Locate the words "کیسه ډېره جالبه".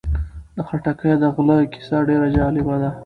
1.73-2.75